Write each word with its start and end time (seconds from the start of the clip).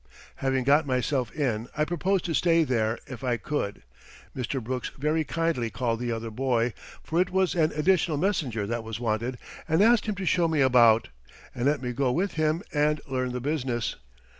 Having 0.37 0.63
got 0.63 0.87
myself 0.87 1.31
in 1.31 1.67
I 1.77 1.85
proposed 1.85 2.25
to 2.25 2.33
stay 2.33 2.63
there 2.63 2.97
if 3.05 3.23
I 3.23 3.37
could. 3.37 3.83
Mr. 4.35 4.59
Brooks 4.59 4.89
very 4.97 5.23
kindly 5.23 5.69
called 5.69 5.99
the 5.99 6.11
other 6.11 6.31
boy 6.31 6.73
for 7.03 7.21
it 7.21 7.29
was 7.29 7.53
an 7.53 7.71
additional 7.75 8.17
messenger 8.17 8.65
that 8.65 8.83
was 8.83 8.99
wanted 8.99 9.37
and 9.69 9.83
asked 9.83 10.07
him 10.07 10.15
to 10.15 10.25
show 10.25 10.47
me 10.47 10.59
about, 10.61 11.09
and 11.53 11.65
let 11.67 11.83
me 11.83 11.91
go 11.93 12.11
with 12.11 12.31
him 12.33 12.63
and 12.73 12.99
learn 13.07 13.31
the 13.31 13.39
business. 13.39 13.95